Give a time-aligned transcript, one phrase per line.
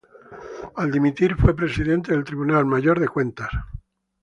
[0.77, 3.51] Al dimitir fue Presidente del Tribunal Mayor de Cuentas.